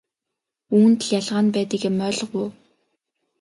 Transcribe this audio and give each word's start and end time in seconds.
Үүнд 0.77 0.99
л 1.05 1.09
ялгаа 1.19 1.41
нь 1.43 1.53
байдаг 1.55 1.81
юм 1.89 1.95
ойлгов 2.07 2.31
уу? 2.41 2.49